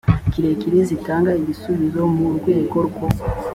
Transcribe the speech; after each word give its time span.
kirekire 0.31 0.79
zitanga 0.89 1.31
igisubizo 1.41 2.01
mu 2.17 2.27
rwego 2.37 2.77
rwo 2.87 3.07